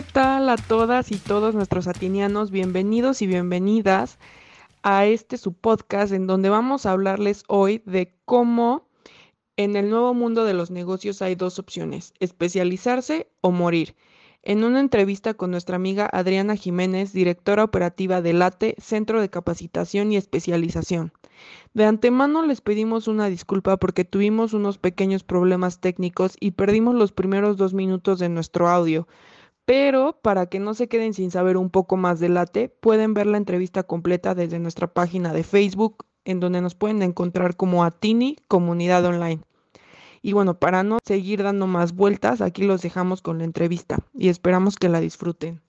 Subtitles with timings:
[0.00, 2.50] ¿Qué tal a todas y todos nuestros atinianos?
[2.50, 4.18] Bienvenidos y bienvenidas
[4.82, 8.88] a este su podcast en donde vamos a hablarles hoy de cómo
[9.58, 13.94] en el nuevo mundo de los negocios hay dos opciones, especializarse o morir.
[14.42, 20.12] En una entrevista con nuestra amiga Adriana Jiménez, directora operativa de LATE, Centro de Capacitación
[20.12, 21.12] y Especialización.
[21.74, 27.12] De antemano les pedimos una disculpa porque tuvimos unos pequeños problemas técnicos y perdimos los
[27.12, 29.06] primeros dos minutos de nuestro audio.
[29.70, 33.26] Pero para que no se queden sin saber un poco más de Late, pueden ver
[33.26, 38.34] la entrevista completa desde nuestra página de Facebook, en donde nos pueden encontrar como Atini
[38.48, 39.40] Comunidad Online.
[40.22, 44.28] Y bueno, para no seguir dando más vueltas, aquí los dejamos con la entrevista y
[44.28, 45.62] esperamos que la disfruten.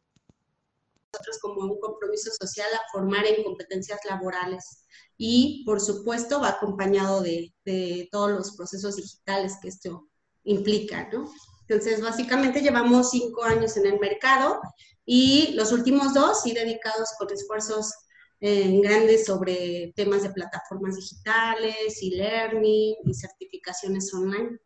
[1.14, 7.22] Nosotros como un compromiso social a formar en competencias laborales y por supuesto va acompañado
[7.22, 10.08] de, de todos los procesos digitales que esto
[10.44, 11.30] implica, ¿no?
[11.72, 14.60] Entonces, básicamente llevamos cinco años en el mercado
[15.06, 17.94] y los últimos dos sí dedicados con esfuerzos
[18.42, 24.58] eh, grandes sobre temas de plataformas digitales, e-learning y certificaciones online.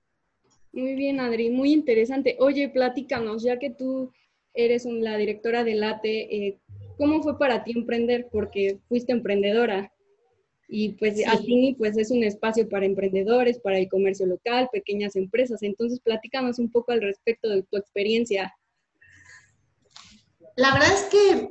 [0.72, 2.38] Muy bien, Adri, muy interesante.
[2.40, 4.12] Oye, platícanos, ya que tú
[4.56, 6.60] eres la directora de LATE, eh,
[6.98, 8.30] ¿cómo fue para ti emprender?
[8.32, 9.94] Porque fuiste emprendedora.
[10.68, 11.76] Y pues sí.
[11.78, 15.62] pues es un espacio para emprendedores, para el comercio local, pequeñas empresas.
[15.62, 18.54] Entonces, platícanos un poco al respecto de tu experiencia.
[20.56, 21.50] La verdad es que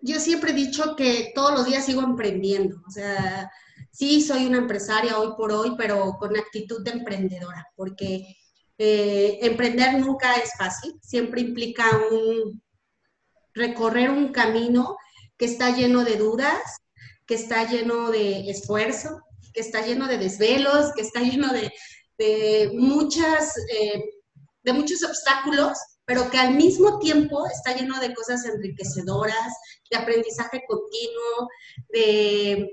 [0.00, 2.80] yo siempre he dicho que todos los días sigo emprendiendo.
[2.86, 3.50] O sea,
[3.90, 8.36] sí soy una empresaria hoy por hoy, pero con actitud de emprendedora, porque
[8.78, 10.94] eh, emprender nunca es fácil.
[11.02, 12.62] Siempre implica un
[13.52, 14.96] recorrer un camino
[15.36, 16.78] que está lleno de dudas,
[17.30, 19.20] que está lleno de esfuerzo,
[19.54, 24.02] que está lleno de desvelos, que está lleno de, muchas, eh,
[24.64, 29.54] de muchos obstáculos, pero que al mismo tiempo está lleno de cosas enriquecedoras,
[29.92, 31.48] de aprendizaje continuo,
[31.92, 32.68] de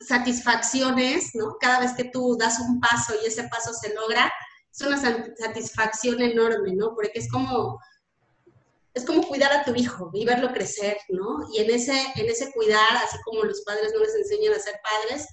[0.00, 1.56] satisfacciones, ¿no?
[1.58, 4.30] Cada vez que tú das un paso y ese paso se logra,
[4.70, 6.94] es una satisfacción enorme, ¿no?
[6.94, 7.78] Porque es como
[8.94, 11.48] es como cuidar a tu hijo y verlo crecer, ¿no?
[11.52, 14.74] Y en ese, en ese cuidar, así como los padres no les enseñan a ser
[14.82, 15.26] padres,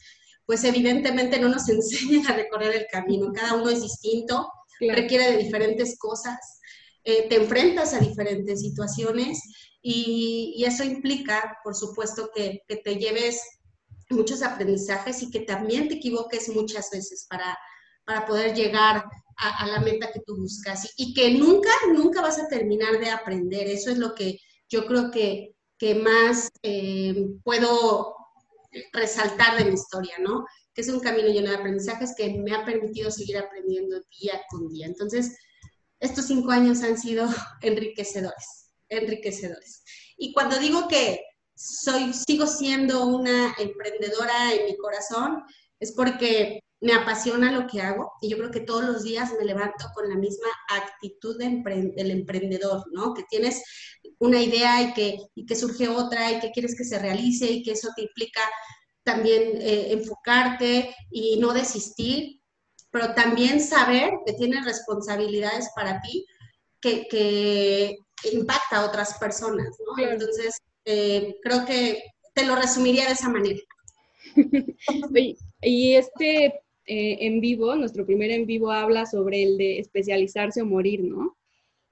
[0.46, 3.32] pues evidentemente no nos enseñan a recorrer el camino.
[3.32, 6.38] Cada uno es distinto, requiere de diferentes cosas,
[7.04, 9.40] eh, te enfrentas a diferentes situaciones
[9.82, 13.42] y, y eso implica, por supuesto, que, que, te lleves
[14.10, 17.58] muchos aprendizajes y que también te equivoques muchas veces para,
[18.06, 19.04] para poder llegar
[19.38, 23.68] a, la meta que tú buscas y, que nunca, nunca vas a terminar de aprender.
[23.68, 28.16] Eso es lo que yo creo que, que más eh, puedo
[28.94, 30.46] resaltar de mi historia, ¿no?
[30.74, 34.70] Que es un camino lleno de aprendizajes que me ha permitido seguir aprendiendo día con
[34.70, 34.88] día.
[34.88, 35.36] Entonces,
[36.00, 37.28] estos cinco años han sido
[37.62, 39.84] enriquecedores, enriquecedores.
[40.18, 41.22] Y cuando digo que
[41.56, 45.44] soy, sigo siendo una emprendedora en mi corazón,
[45.80, 49.46] es porque me apasiona lo que hago y yo creo que todos los días me
[49.46, 53.14] levanto con la misma actitud del emprendedor, ¿no?
[53.14, 53.64] Que tienes
[54.18, 57.74] una idea y que, que surge otra y que quieres que se realice y que
[57.74, 58.42] eso te implica
[59.04, 62.42] también eh, enfocarte y no desistir,
[62.90, 66.26] pero también saber que tienes responsabilidades para ti
[66.80, 67.96] que, que
[68.32, 70.04] impacta a otras personas, ¿no?
[70.04, 72.04] Entonces, eh, creo que
[72.34, 73.60] te lo resumiría de esa manera.
[75.62, 80.66] y este eh, en vivo, nuestro primer en vivo habla sobre el de especializarse o
[80.66, 81.38] morir, ¿no?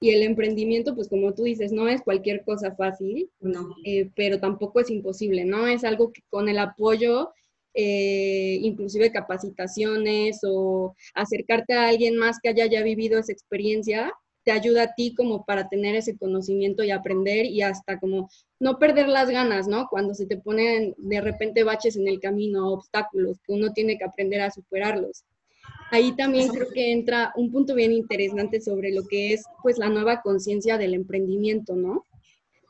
[0.01, 3.75] Y el emprendimiento, pues como tú dices, no es cualquier cosa fácil, no.
[3.85, 5.67] Eh, pero tampoco es imposible, ¿no?
[5.67, 7.31] Es algo que con el apoyo,
[7.73, 14.11] eh, inclusive capacitaciones o acercarte a alguien más que haya ya vivido esa experiencia,
[14.49, 18.79] te ayuda a ti como para tener ese conocimiento y aprender y hasta como no
[18.79, 19.87] perder las ganas, ¿no?
[19.87, 24.05] Cuando se te ponen de repente baches en el camino, obstáculos, que uno tiene que
[24.05, 25.23] aprender a superarlos.
[25.91, 29.90] Ahí también creo que entra un punto bien interesante sobre lo que es pues la
[29.90, 32.05] nueva conciencia del emprendimiento, ¿no?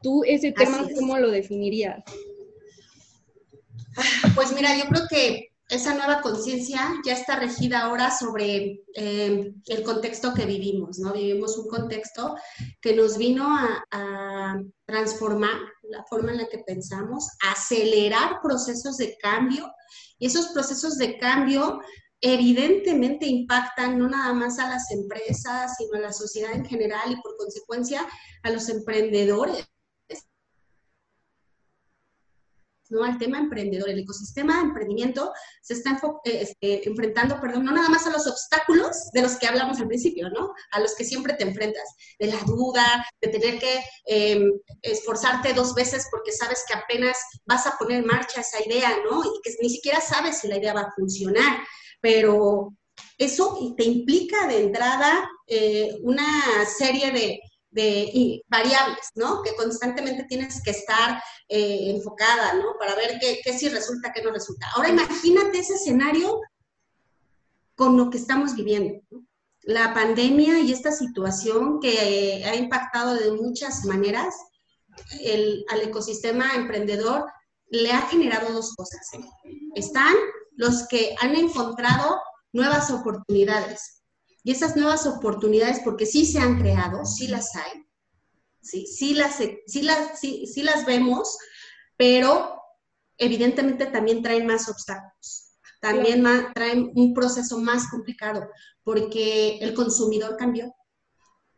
[0.02, 2.04] Tú ese tema, ¿cómo lo definirías?
[4.36, 9.84] Pues mira, yo creo que esa nueva conciencia ya está regida ahora sobre eh, el
[9.84, 11.14] contexto que vivimos, ¿no?
[11.14, 12.36] Vivimos un contexto
[12.82, 19.72] que nos vino a, transformar la forma en la que pensamos, acelerar procesos de cambio
[20.18, 21.80] y esos procesos de cambio
[22.20, 27.22] evidentemente impactan no nada más a las empresas, sino a la sociedad en general y
[27.22, 28.08] por consecuencia
[28.42, 29.70] a los emprendedores
[32.90, 33.04] ¿no?
[33.04, 33.90] Al tema emprendedor.
[33.90, 35.32] El ecosistema de emprendimiento
[35.62, 39.48] se está eh, este, enfrentando, perdón, no nada más a los obstáculos de los que
[39.48, 40.54] hablamos al principio, ¿no?
[40.72, 41.88] A los que siempre te enfrentas,
[42.20, 44.52] de la duda, de tener que em,
[44.82, 49.24] esforzarte dos veces porque sabes que apenas vas a poner en marcha esa idea, ¿no?
[49.24, 51.60] Y que ni siquiera sabes si la idea va a funcionar,
[52.02, 52.74] pero
[53.18, 57.40] eso te implica de entrada eh, una serie de,
[57.72, 59.44] de variables, ¿no?
[59.44, 62.76] Que constantemente tienes que estar eh, enfocada, ¿no?
[62.80, 64.68] Para ver qué, qué sí resulta, qué no resulta.
[64.76, 66.40] Ahora imagínate ese escenario
[67.76, 69.02] con lo que estamos viviendo.
[69.62, 74.36] La pandemia y esta situación que ha impactado de muchas maneras
[75.22, 77.26] el, al ecosistema emprendedor
[77.70, 79.02] le ha generado dos cosas.
[79.14, 79.24] ¿eh?
[79.76, 80.14] Están
[80.56, 82.20] los que han encontrado
[82.52, 83.99] nuevas oportunidades,
[84.50, 87.86] y esas nuevas oportunidades, porque sí se han creado, sí las hay,
[88.60, 91.38] sí, sí, las, sí, las, sí, sí las vemos,
[91.96, 92.60] pero
[93.20, 96.26] evidentemente también traen más obstáculos, también
[96.56, 98.50] traen un proceso más complicado,
[98.84, 100.74] porque el consumidor cambió.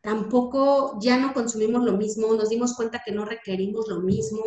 [0.01, 4.43] Tampoco ya no consumimos lo mismo, nos dimos cuenta que no requerimos lo mismo.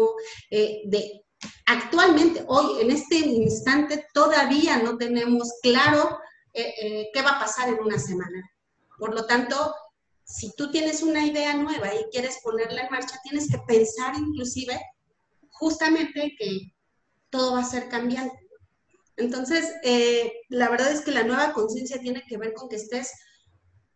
[0.50, 1.25] Eh, de,
[1.64, 6.19] actualmente, hoy, en este instante, todavía no tenemos claro
[6.55, 8.49] eh, eh, qué va a pasar en una semana.
[8.97, 9.75] Por lo tanto,
[10.23, 14.81] si tú tienes una idea nueva y quieres ponerla en marcha, tienes que pensar inclusive
[15.51, 16.73] justamente que
[17.29, 18.39] todo va a ser cambiante.
[19.17, 23.11] Entonces, eh, la verdad es que la nueva conciencia tiene que ver con que estés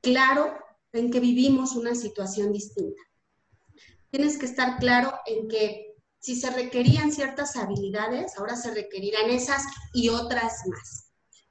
[0.00, 0.52] claro
[0.92, 3.00] en que vivimos una situación distinta.
[4.10, 9.62] Tienes que estar claro en que si se requerían ciertas habilidades, ahora se requerirán esas
[9.92, 11.07] y otras más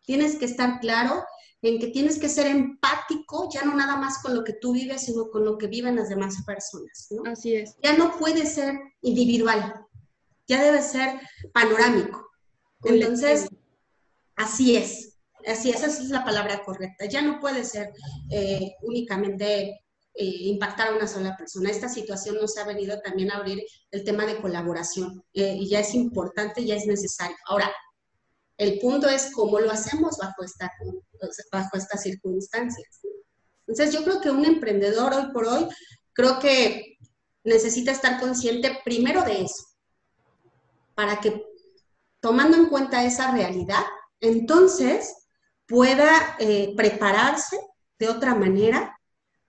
[0.07, 1.23] tienes que estar claro
[1.61, 5.01] en que tienes que ser empático, ya no nada más con lo que tú vives,
[5.01, 7.07] sino con lo que viven las demás personas.
[7.11, 7.29] ¿no?
[7.29, 7.75] Así es.
[7.83, 9.85] Ya no puede ser individual,
[10.47, 11.19] ya debe ser
[11.53, 12.25] panorámico.
[12.83, 13.49] Entonces,
[14.35, 17.05] así es, así es, esa es la palabra correcta.
[17.05, 17.91] Ya no puede ser
[18.31, 19.81] eh, únicamente
[20.13, 21.69] eh, impactar a una sola persona.
[21.69, 25.79] Esta situación nos ha venido también a abrir el tema de colaboración eh, y ya
[25.79, 27.35] es importante, ya es necesario.
[27.47, 27.71] Ahora,
[28.57, 30.71] el punto es cómo lo hacemos bajo, esta,
[31.51, 32.99] bajo estas circunstancias.
[33.67, 35.67] Entonces, yo creo que un emprendedor hoy por hoy,
[36.13, 36.97] creo que
[37.43, 39.63] necesita estar consciente primero de eso,
[40.95, 41.45] para que
[42.19, 43.83] tomando en cuenta esa realidad,
[44.19, 45.27] entonces
[45.67, 47.59] pueda eh, prepararse
[47.99, 48.99] de otra manera,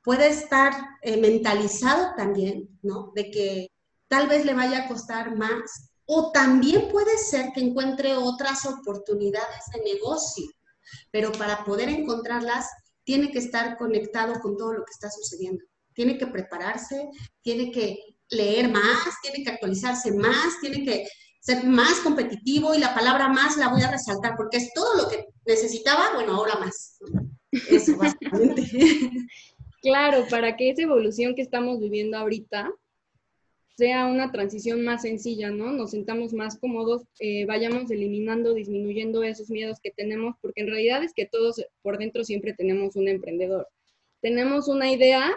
[0.02, 0.72] pueda estar
[1.02, 3.12] eh, mentalizado también, ¿no?
[3.14, 3.69] De que
[4.08, 9.64] tal vez le vaya a costar más o también puede ser que encuentre otras oportunidades
[9.75, 10.46] de negocio,
[11.10, 12.66] pero para poder encontrarlas
[13.05, 15.62] tiene que estar conectado con todo lo que está sucediendo.
[15.93, 17.10] Tiene que prepararse,
[17.43, 17.99] tiene que
[18.31, 21.06] leer más, tiene que actualizarse más, tiene que
[21.40, 25.08] ser más competitivo y la palabra más la voy a resaltar porque es todo lo
[25.10, 26.99] que necesitaba, bueno, ahora más.
[27.52, 28.62] Eso básicamente.
[29.81, 32.69] Claro, para que esa evolución que estamos viviendo ahorita
[33.78, 35.70] sea una transición más sencilla, ¿no?
[35.70, 41.04] Nos sentamos más cómodos, eh, vayamos eliminando, disminuyendo esos miedos que tenemos, porque en realidad
[41.04, 43.69] es que todos por dentro siempre tenemos un emprendedor.
[44.20, 45.31] Tenemos una idea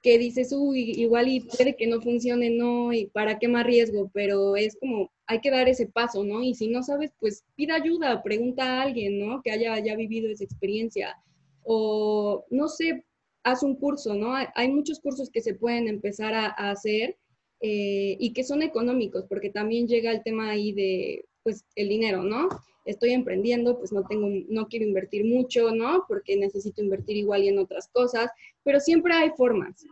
[0.00, 4.12] que dices, uy, igual y puede que no funcione, no, y para qué más riesgo,
[4.14, 6.40] pero es como, hay que dar ese paso, ¿no?
[6.40, 9.42] Y si no sabes, pues pida ayuda, pregunta a alguien, ¿no?
[9.42, 11.16] Que haya ya vivido esa experiencia.
[11.64, 13.04] O, no sé,
[13.42, 14.34] haz un curso, ¿no?
[14.36, 17.16] Hay, muchos cursos que se pueden empezar a hacer
[17.62, 22.24] eh, y que son económicos, porque también llega el tema ahí de, pues, el dinero,
[22.24, 22.48] ¿no?
[22.84, 26.04] Estoy emprendiendo, pues no tengo, no quiero invertir mucho, ¿no?
[26.08, 28.30] Porque necesito invertir igual y en otras cosas,
[28.64, 29.86] pero siempre hay formas.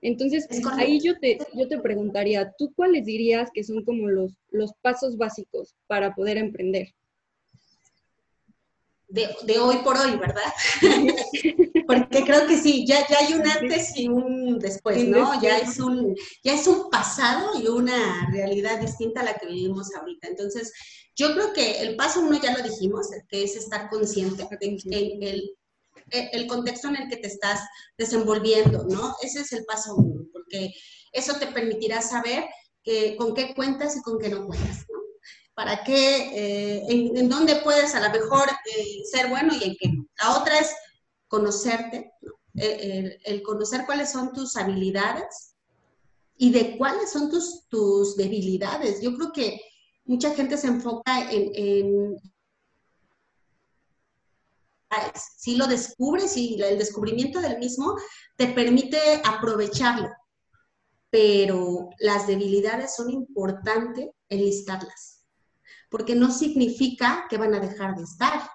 [0.00, 0.48] Entonces,
[0.78, 5.18] ahí yo te, yo te preguntaría, ¿tú cuáles dirías que son como los, los pasos
[5.18, 6.88] básicos para poder emprender?
[9.10, 10.42] de, hoy por hoy, ¿verdad?
[11.90, 15.40] Porque creo que sí, ya, ya hay un antes y un después, ¿no?
[15.42, 19.92] Ya es un, ya es un pasado y una realidad distinta a la que vivimos
[19.94, 20.28] ahorita.
[20.28, 20.72] Entonces,
[21.16, 25.56] yo creo que el paso uno ya lo dijimos, que es estar consciente en el,
[26.10, 27.60] el contexto en el que te estás
[27.98, 29.16] desenvolviendo, ¿no?
[29.22, 30.72] Ese es el paso uno, porque
[31.12, 32.44] eso te permitirá saber
[32.84, 35.00] que, con qué cuentas y con qué no cuentas, ¿no?
[35.60, 39.90] para qué, eh, en, dónde puedes a lo mejor eh, ser bueno y en qué
[40.18, 40.70] La otra es
[41.30, 42.12] conocerte,
[42.54, 45.54] el, conocer cuáles son tus habilidades
[46.36, 49.00] y de cuáles son tus, tus debilidades.
[49.00, 49.60] Yo creo que
[50.04, 52.20] mucha gente se enfoca en,
[55.14, 57.94] si lo descubres y el descubrimiento del mismo
[58.36, 60.08] te permite aprovecharlo,
[61.10, 65.20] pero las debilidades son importantes enlistarlas
[65.90, 68.48] porque no significa que van a dejar de estar.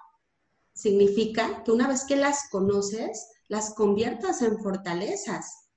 [0.85, 5.71] Significa que una vez que las conoces, las conviertas en fortalezas.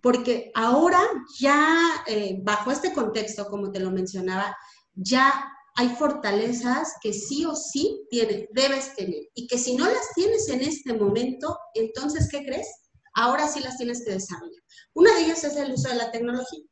[0.00, 1.02] Porque ahora
[1.38, 4.56] ya, eh, bajo este contexto, como te lo mencionaba,
[4.94, 10.14] ya hay fortalezas que sí o sí tienes, debes tener y que si no las
[10.14, 12.68] tienes en este momento, entonces, ¿qué crees?
[13.12, 14.62] Ahora sí las tienes que desarrollar.
[14.94, 16.64] Una de ellas es el uso de la tecnología.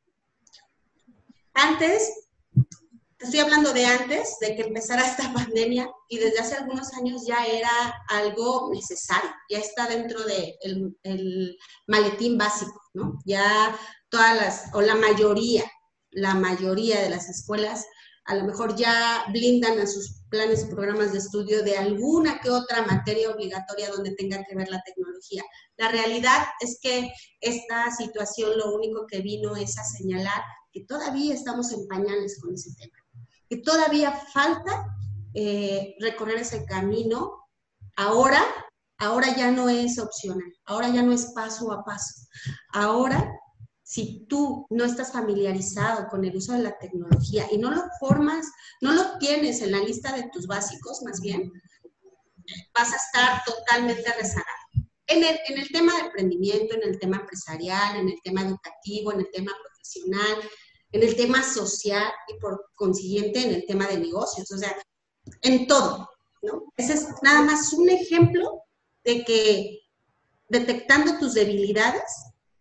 [1.53, 2.28] Antes,
[3.19, 7.27] te estoy hablando de antes de que empezara esta pandemia y desde hace algunos años
[7.27, 7.71] ya era
[8.09, 13.19] algo necesario, ya está dentro del el maletín básico, ¿no?
[13.25, 13.77] Ya
[14.09, 15.65] todas las, o la mayoría,
[16.11, 17.87] la mayoría de las escuelas
[18.29, 22.51] a lo mejor ya blindan a sus planes y programas de estudio de alguna que
[22.51, 25.43] otra materia obligatoria donde tenga que ver la tecnología.
[25.79, 27.11] La realidad es que
[27.41, 32.53] esta situación lo único que vino es a señalar que todavía estamos en pañales con
[32.53, 32.98] ese tema,
[33.49, 34.97] que todavía falta
[35.35, 37.49] eh, recorrer ese camino.
[37.97, 38.43] Ahora,
[38.99, 42.27] ahora ya no es opcional, ahora ya no es paso a paso.
[42.73, 43.33] Ahora
[43.89, 48.47] si tú no estás familiarizado con el uso de la tecnología y no lo formas,
[48.83, 51.51] no lo tienes en la lista de tus básicos, más bien,
[52.75, 54.45] vas a estar totalmente rezagado.
[55.07, 59.11] En el, en el tema de emprendimiento, en el tema empresarial, en el tema educativo,
[59.11, 60.37] en el tema profesional,
[60.93, 64.75] en el tema social y por consiguiente en el tema de negocios, o sea,
[65.43, 66.09] en todo,
[66.43, 66.73] ¿no?
[66.77, 68.63] Ese es nada más un ejemplo
[69.05, 69.81] de que
[70.49, 72.03] detectando tus debilidades,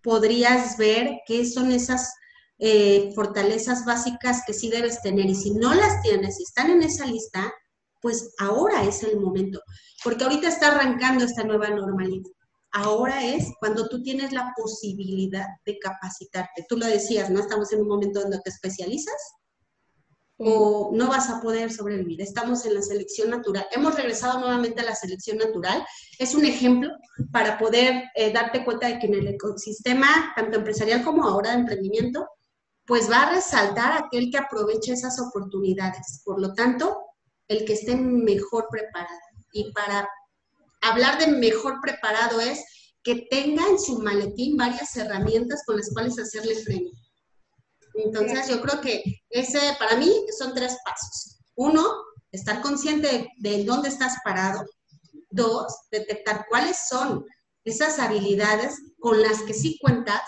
[0.01, 2.13] podrías ver qué son esas
[2.59, 5.25] eh, fortalezas básicas que sí debes tener.
[5.25, 7.53] Y si no las tienes, si están en esa lista,
[8.01, 9.59] pues ahora es el momento,
[10.03, 12.29] porque ahorita está arrancando esta nueva normalidad.
[12.71, 16.65] Ahora es cuando tú tienes la posibilidad de capacitarte.
[16.67, 17.39] Tú lo decías, ¿no?
[17.39, 19.15] Estamos en un momento donde te especializas
[20.37, 22.21] o no vas a poder sobrevivir.
[22.21, 23.65] Estamos en la selección natural.
[23.71, 25.83] Hemos regresado nuevamente a la selección natural.
[26.19, 26.89] Es un ejemplo
[27.31, 31.59] para poder eh, darte cuenta de que en el ecosistema, tanto empresarial como ahora de
[31.59, 32.27] emprendimiento,
[32.85, 36.21] pues va a resaltar aquel que aproveche esas oportunidades.
[36.23, 36.97] Por lo tanto,
[37.47, 39.19] el que esté mejor preparado.
[39.51, 40.07] Y para
[40.81, 42.63] hablar de mejor preparado es
[43.03, 46.91] que tenga en su maletín varias herramientas con las cuales hacerle frente
[47.97, 51.39] entonces yo creo que ese para mí son tres pasos.
[51.55, 51.83] Uno,
[52.31, 54.65] estar consciente de, dónde estás parado.
[55.29, 57.25] Dos, detectar cuáles son
[57.63, 60.21] esas habilidades con las que sí cuentas,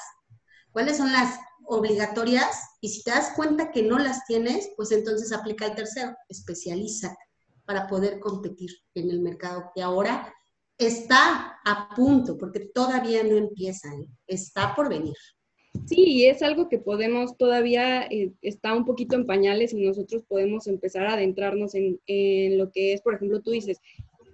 [0.72, 5.32] cuáles son las obligatorias y si te das cuenta que no las tienes, pues entonces
[5.32, 7.18] aplica el tercero, especialízate
[7.66, 10.34] para poder competir en el mercado que ahora
[10.80, 14.08] está a punto, porque todavía no empieza, ¿eh?
[14.28, 15.16] está por venir.
[15.86, 20.68] Sí, es algo que podemos todavía, eh, está un poquito en pañales y nosotros podemos
[20.68, 23.78] empezar a adentrarnos en, lo que es, por ejemplo, tú dices,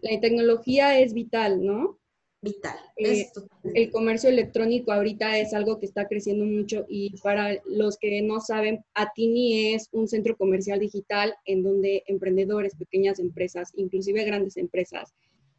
[0.01, 1.99] la tecnología es vital, ¿no?
[2.41, 2.77] Vital.
[2.97, 3.25] Eh,
[3.73, 8.39] el comercio electrónico ahorita es algo que está creciendo mucho y para los que no
[8.39, 15.11] saben, Atini es un centro comercial digital en donde emprendedores, pequeñas empresas, inclusive grandes empresas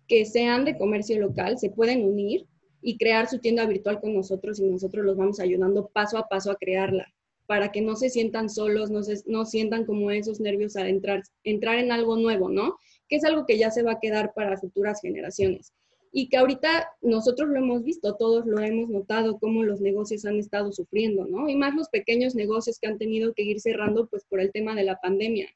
[0.07, 2.47] que sean de comercio local se pueden unir
[2.81, 6.51] y crear su tienda virtual con nosotros y nosotros los vamos ayudando paso a paso
[6.51, 7.13] a crearla
[7.47, 11.23] para que no se sientan solos, no, se, no sientan como esos nervios a entrar,
[11.45, 12.77] entrar en algo nuevo, ¿no?
[13.09, 15.73] Que es algo que ya se va a quedar para futuras generaciones.
[16.13, 20.39] Y que ahorita nosotros lo hemos visto, todos lo hemos notado, cómo los negocios han
[20.39, 21.49] estado sufriendo, ¿no?
[21.49, 24.75] Y más los pequeños negocios que han tenido que ir cerrando, pues por el tema
[24.75, 25.49] de la pandemia.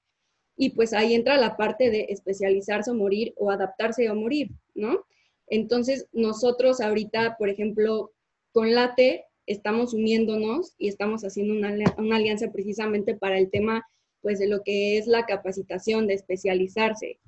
[0.63, 5.07] Y pues ahí entra la parte de especializarse o morir o adaptarse o morir, ¿no?
[5.47, 8.13] Entonces, nosotros ahorita, por ejemplo,
[8.53, 13.87] con Late estamos uniéndonos y estamos haciendo una, alianza precisamente para el tema,
[14.21, 17.19] pues, de lo que es la capacitación, de especializarse,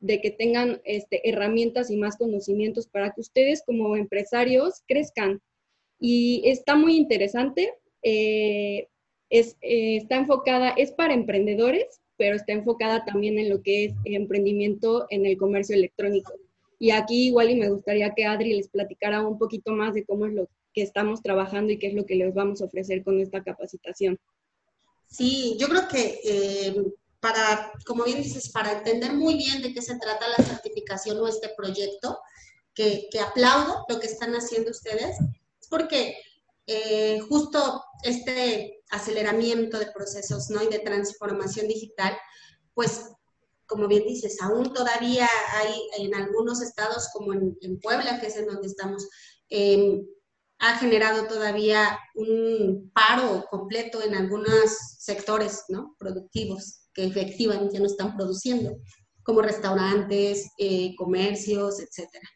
[0.00, 5.42] de que tengan este, herramientas y más conocimientos para que ustedes como empresarios crezcan.
[6.00, 7.70] Y está muy interesante.
[8.02, 8.88] Eh,
[9.28, 13.94] es, eh, está enfocada, es para emprendedores, pero está enfocada también en lo que es
[14.04, 16.34] emprendimiento en el comercio electrónico.
[16.78, 20.26] Y aquí igual y me gustaría que Adri les platicara un poquito más de cómo
[20.26, 23.18] es lo que estamos trabajando y qué es lo que les vamos a ofrecer con
[23.20, 24.18] esta capacitación.
[25.06, 26.76] Sí, yo creo que eh,
[27.20, 31.28] para, como bien dices, para entender muy bien de qué se trata la certificación o
[31.28, 32.18] este proyecto,
[32.74, 35.16] que, que aplaudo lo que están haciendo ustedes,
[35.60, 36.16] es porque
[36.70, 40.62] eh, justo este aceleramiento de procesos ¿no?
[40.62, 42.14] y de transformación digital,
[42.74, 43.06] pues
[43.66, 48.46] como bien dices, aún todavía hay en algunos estados, como en, Puebla, que es en
[48.46, 49.08] donde estamos,
[49.48, 50.06] em,
[50.58, 55.96] ha generado todavía un paro completo en algunos sectores ¿no?
[55.98, 58.76] productivos que efectivamente no están produciendo,
[59.22, 62.28] como restaurantes, eh, comercios, etcétera.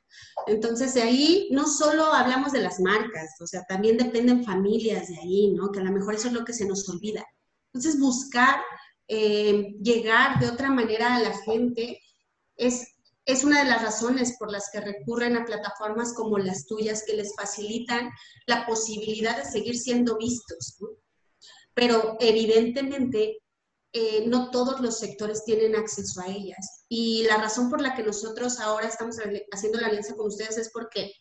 [0.46, 5.18] Entonces, de ahí no solo hablamos de las marcas, o sea, también dependen familias de
[5.18, 5.70] ahí, ¿no?
[5.70, 7.24] Que a lo mejor eso es lo que se nos olvida.
[7.72, 8.60] Entonces, buscar
[9.08, 12.00] eh, llegar de otra manera a la gente
[12.56, 12.86] es,
[13.24, 17.14] es una de las razones por las que recurren a plataformas como las tuyas que
[17.14, 18.10] les facilitan
[18.46, 20.78] la posibilidad de seguir siendo vistos.
[21.74, 23.41] Pero evidentemente
[23.92, 26.84] eh, no todos los sectores tienen acceso a ellas.
[26.88, 29.16] Y la razón por la que nosotros ahora estamos
[29.52, 31.12] haciendo la alianza con ustedes es porque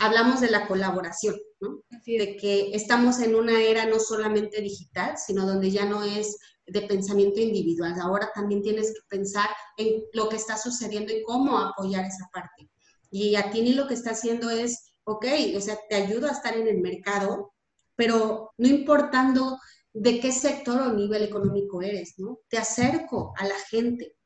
[0.00, 1.82] hablamos de la colaboración, ¿no?
[2.06, 6.36] De que estamos en una era no solamente digital, sino donde ya no es
[6.66, 7.94] de pensamiento individual.
[8.00, 12.70] Ahora también tienes que pensar en lo que está sucediendo y cómo apoyar esa parte.
[13.10, 15.26] Y a ti lo que está haciendo es, ok,
[15.56, 17.52] o sea, te ayudo a estar en el mercado,
[17.94, 19.58] pero no importando
[19.94, 22.40] de qué sector o nivel económico eres, ¿no?
[22.48, 24.16] Te acerco a la gente.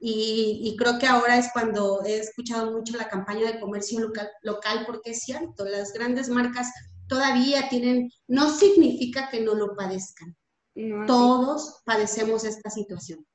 [0.00, 4.84] Y, creo que ahora es cuando he escuchado mucho la campaña de comercio local, local,
[4.86, 6.70] porque es cierto, las grandes marcas
[7.08, 10.36] todavía tienen, no significa que no lo padezcan,
[11.08, 13.26] todos padecemos esta situación,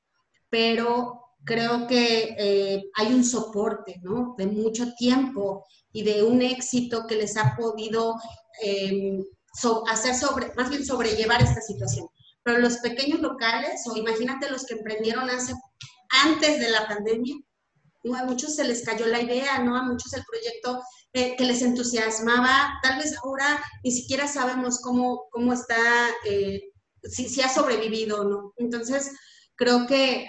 [0.49, 4.33] pero creo que eh, hay un soporte, ¿no?
[4.37, 8.15] De mucho tiempo y de un éxito que les ha podido
[9.61, 10.15] em, hacer
[10.55, 12.07] más bien sobrellevar esta situación.
[12.43, 15.53] Pero los pequeños locales, o imagínate los que emprendieron hace,
[16.23, 17.35] antes de la pandemia,
[18.15, 19.77] a muchos se les cayó la idea, ¿no?
[19.77, 20.81] A muchos el proyecto
[21.13, 25.77] eh, que les entusiasmaba, tal vez ahora ni siquiera sabemos cómo, cómo está
[26.25, 26.63] eh,
[27.03, 28.53] si, ha sobrevivido o no.
[28.57, 29.11] Entonces,
[29.55, 30.27] creo que,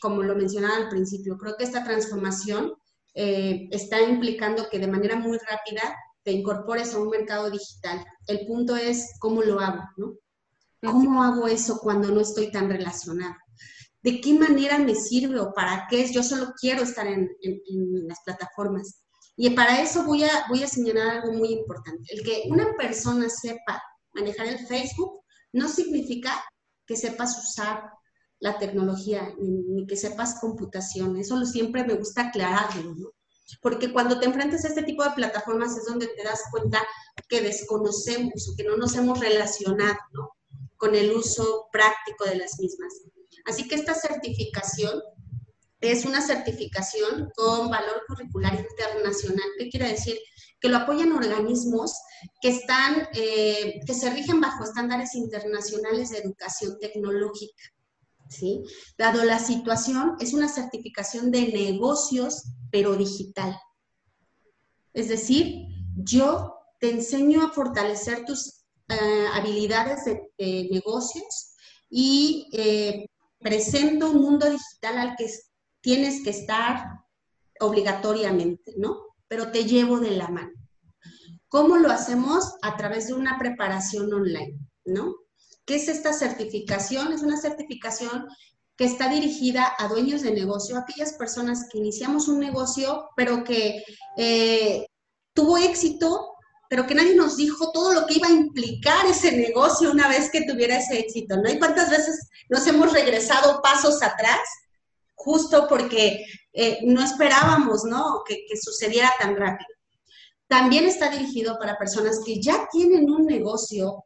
[0.00, 2.74] como lo mencionaba al principio, creo que esta transformación
[3.14, 8.04] eh, está implicando que de manera muy rápida te incorpores a un mercado digital.
[8.26, 10.14] El punto es cómo lo hago, ¿no?
[10.82, 13.34] ¿Cómo hago eso cuando no estoy tan relacionado?
[14.02, 16.10] ¿De qué manera me sirve o para qué?
[16.12, 17.30] Yo solo quiero estar en,
[18.06, 19.02] las plataformas.
[19.36, 22.02] Y para eso voy a, voy a señalar algo muy importante.
[22.10, 23.82] El que una persona sepa
[24.12, 26.32] manejar el Facebook no significa
[26.86, 27.82] que sepas usar
[28.40, 31.16] la tecnología ni, que sepas computación.
[31.16, 33.08] Eso lo siempre me gusta aclararlo, ¿no?
[33.60, 36.82] Porque cuando te enfrentas a este tipo de plataformas es donde te das cuenta
[37.28, 40.30] que desconocemos o que no nos hemos relacionado, ¿no?
[40.76, 42.92] Con el uso práctico de las mismas.
[43.46, 45.02] Así que esta certificación
[45.80, 49.46] es una certificación con valor curricular internacional.
[49.58, 50.16] ¿Qué quiere decir?
[50.64, 51.92] que lo apoyan organismos
[52.40, 57.62] que están, eh, que se rigen bajo estándares internacionales de educación tecnológica.
[58.30, 58.62] ¿sí?
[58.96, 63.56] Dado la situación, es una certificación de negocios, pero digital.
[64.92, 71.54] Es decir, yo te enseño a fortalecer tus eh, habilidades de, negocios
[71.88, 73.06] y eh,
[73.38, 75.30] presento un mundo digital al que
[75.82, 76.84] tienes que estar
[77.60, 79.04] obligatoriamente, ¿no?
[79.28, 80.54] pero te llevo de la mano.
[81.46, 82.56] ¿Cómo lo hacemos?
[82.62, 85.14] A través de una preparación online, ¿no?
[85.64, 87.12] ¿Qué es esta certificación?
[87.12, 88.26] Es una certificación
[88.76, 93.44] que está dirigida a dueños de negocio, a aquellas personas que iniciamos un negocio, pero
[93.44, 93.84] que
[94.16, 94.86] eh,
[95.32, 96.32] tuvo éxito,
[96.68, 100.30] pero que nadie nos dijo todo lo que iba a implicar ese negocio una vez
[100.30, 101.50] que tuviera ese éxito, ¿no?
[101.50, 104.40] ¿Y cuántas veces nos hemos regresado pasos atrás
[105.14, 108.22] justo porque eh, no esperábamos, ¿no?
[108.26, 109.68] Que, sucediera tan rápido.
[110.46, 114.04] También está dirigido para personas que ya tienen un negocio,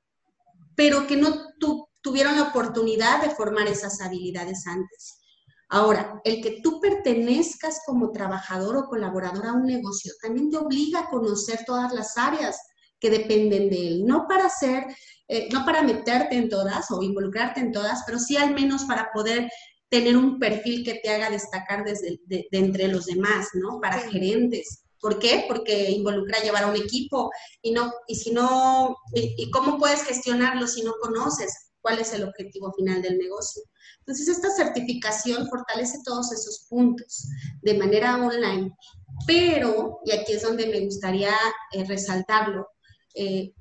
[0.75, 1.55] pero que no
[2.01, 5.19] tuvieron la oportunidad de formar esas habilidades antes.
[5.71, 11.01] Ahora, el que tú pertenezcas como trabajador o colaborador a un negocio también te obliga
[11.01, 12.59] a conocer todas las áreas
[12.99, 14.85] que dependen de él, no para hacer,
[15.29, 19.11] eh, no para meterte en todas o involucrarte en todas, pero sí al menos para
[19.13, 19.49] poder
[19.91, 23.79] tener un perfil que te haga destacar desde, de, entre los demás, ¿no?
[23.81, 24.85] Para gerentes.
[25.01, 25.45] ¿Por qué?
[25.47, 27.31] Porque involucra llevar a un equipo
[27.63, 32.25] y no, y si no, y, cómo puedes gestionarlo si no conoces cuál es el
[32.25, 33.63] objetivo final del negocio.
[34.01, 37.29] Entonces, esta certificación fortalece todos esos puntos
[37.63, 38.75] de manera online,
[39.27, 41.35] pero, y aquí es donde me gustaría
[41.73, 42.69] eh, resaltarlo,
[43.15, 43.53] eh,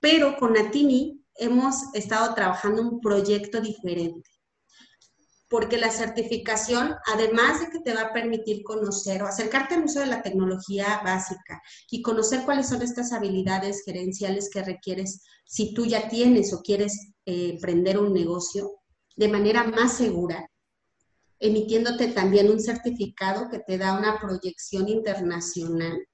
[0.00, 4.35] pero con Atini hemos estado trabajando un proyecto diferente
[5.48, 10.00] porque la certificación, además de que te va a permitir conocer o acercarte al uso
[10.00, 15.86] de la tecnología básica y conocer cuáles son estas habilidades gerenciales que requieres si tú
[15.86, 18.80] ya tienes o quieres eh, emprender un negocio
[19.14, 20.50] de manera más segura,
[21.38, 26.06] emitiéndote también un certificado que te da una proyección internacional.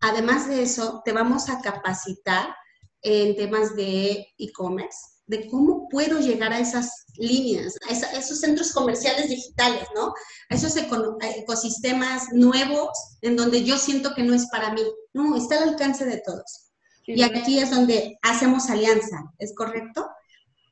[0.00, 2.54] Además de eso, te vamos a capacitar
[3.02, 9.28] en temas de e-commerce, de cómo puedo llegar a esas líneas, a, esos centros comerciales
[9.28, 10.12] digitales, ¿no?
[10.50, 12.90] A esos ecosistemas nuevos
[13.22, 14.82] en donde yo siento que no es para mí.
[15.12, 16.70] No, está al alcance de todos.
[17.06, 20.06] Y aquí es donde hacemos alianza, ¿es correcto?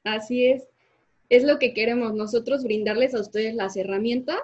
[0.05, 0.65] Así es.
[1.29, 4.41] Es lo que queremos nosotros brindarles a ustedes las herramientas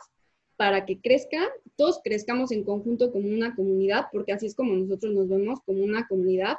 [0.57, 5.15] para que crezcan, todos crezcamos en conjunto como una comunidad, porque así es como nosotros
[5.15, 6.57] nos vemos como una comunidad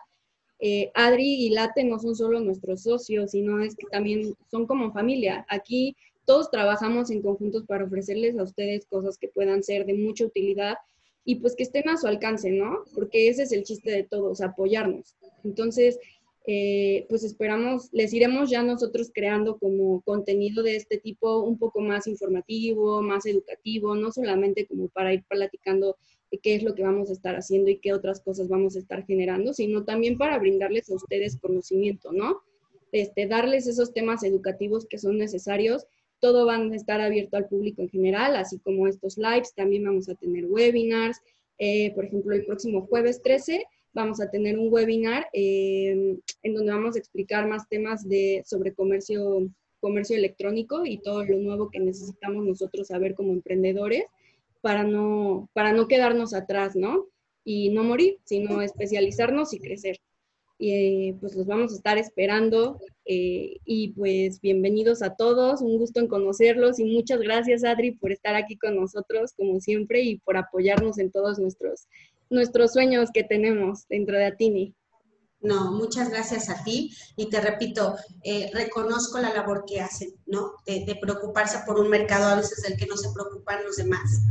[0.60, 4.92] eh, Adri y Late no son solo nuestros socios, sino es que también son como
[4.92, 5.46] familia.
[5.50, 5.96] Aquí
[6.26, 10.76] todos trabajamos en conjuntos para ofrecerles a ustedes cosas que puedan ser de mucha utilidad
[11.26, 12.84] y pues que estén a su alcance, ¿no?
[12.94, 15.16] Porque ese es el chiste de todos, apoyarnos.
[15.44, 15.98] Entonces,
[16.46, 21.82] eh, pues esperamos, les iremos ya nosotros creando como contenido de este tipo un poco
[21.82, 25.98] más informativo, más educativo, no solamente como para ir platicando
[26.38, 29.06] qué es lo que vamos a estar haciendo y qué otras cosas vamos a estar
[29.06, 32.42] generando, sino también para brindarles a ustedes conocimiento, ¿no?
[32.92, 35.86] Este, darles esos temas educativos que son necesarios.
[36.20, 39.54] Todo va a estar abierto al público en general, así como estos lives.
[39.56, 41.20] También vamos a tener webinars.
[41.58, 46.72] Eh, por ejemplo, el próximo jueves 13 vamos a tener un webinar eh, en donde
[46.72, 51.80] vamos a explicar más temas de, sobre comercio, comercio electrónico y todo lo nuevo que
[51.80, 54.06] necesitamos nosotros saber como emprendedores
[54.62, 57.08] para no, para no quedarnos atrás, ¿no?
[57.44, 59.98] Y no morir, sino especializarnos y crecer.
[60.58, 62.80] Y eh, pues los vamos a estar esperando.
[63.06, 68.12] Eh, y pues bienvenidos a todos, un gusto en conocerlos y muchas gracias Adri por
[68.12, 71.88] estar aquí con nosotros como siempre y por apoyarnos en todos nuestros,
[72.30, 74.76] nuestros sueños que tenemos dentro de Atini.
[75.42, 80.56] No, muchas gracias a ti y te repito, eh, reconozco la labor que hacen, ¿no?
[80.66, 84.22] De, preocuparse por un mercado a veces del que no se preocupan los demás,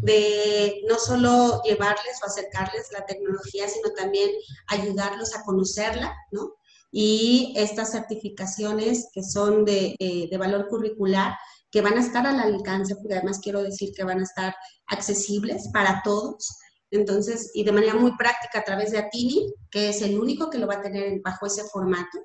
[0.00, 4.30] de no solo llevarles o acercarles la tecnología, sino también
[4.68, 6.54] ayudarlos a conocerla, ¿no?
[6.90, 11.34] Y estas certificaciones que son de, eh, de valor curricular,
[11.70, 14.54] que van a estar al alcance, porque además quiero decir que van a estar
[14.86, 16.56] accesibles para todos,
[16.96, 20.58] entonces, y de manera muy práctica a través de Atini, que es el único que
[20.58, 22.18] lo va a tener bajo ese formato.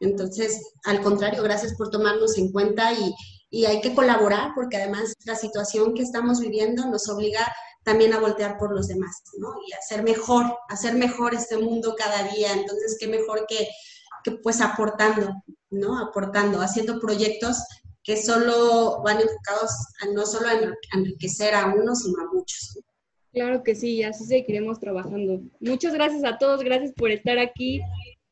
[0.00, 3.14] Entonces, al contrario, gracias por tomarnos en cuenta y,
[3.50, 7.46] y hay que colaborar porque además la situación que estamos viviendo nos obliga
[7.82, 9.54] también a voltear por los demás, ¿no?
[9.66, 12.52] Y hacer mejor, hacer mejor este mundo cada día.
[12.52, 13.68] Entonces, qué mejor que,
[14.24, 15.30] que pues aportando,
[15.70, 15.98] ¿no?
[15.98, 17.58] Aportando, haciendo proyectos
[18.02, 20.52] que solo van enfocados a no solo a
[20.94, 22.78] enriquecer a uno, sino a muchos.
[23.36, 25.42] Claro que sí, así seguiremos trabajando.
[25.60, 27.82] Muchas gracias a todos, gracias por estar aquí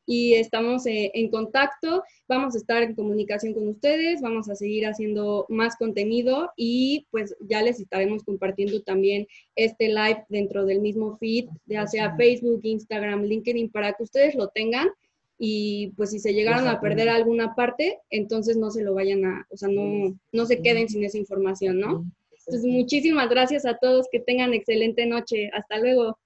[0.07, 2.03] y estamos eh, en contacto.
[2.27, 7.35] Vamos a estar en comunicación con ustedes, vamos a seguir haciendo más contenido y pues
[7.39, 13.25] ya les estaremos compartiendo también este live dentro del mismo feed, ya sea Facebook, Instagram,
[13.25, 14.87] LinkedIn, para que ustedes lo tengan
[15.37, 19.45] y pues si se llegaron a perder alguna parte, entonces no se lo vayan a,
[19.51, 22.05] o sea, no, no se queden sin esa información, ¿no?
[22.47, 25.49] Entonces, muchísimas gracias a todos, que tengan excelente noche.
[25.53, 26.17] Hasta luego.